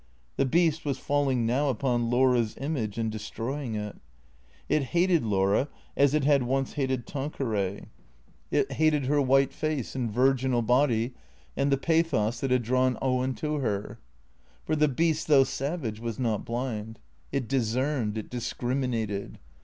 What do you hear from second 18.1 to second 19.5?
it discriminated.